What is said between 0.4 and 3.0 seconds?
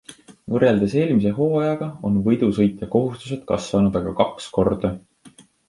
Võrreldes eelmise hooajaga on võidusõitja